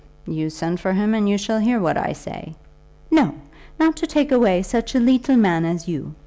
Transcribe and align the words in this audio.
"You 0.25 0.49
send 0.49 0.79
for 0.79 0.93
him 0.93 1.13
and 1.13 1.29
you 1.29 1.37
shall 1.37 1.59
hear 1.59 1.79
what 1.79 1.95
I 1.95 2.13
say." 2.13 2.55
"No; 3.11 3.35
not 3.79 3.95
to 3.97 4.07
take 4.07 4.31
away 4.31 4.63
such 4.63 4.95
a 4.95 4.99
leetle 4.99 5.37
man 5.37 5.63
as 5.63 5.87
you. 5.87 6.15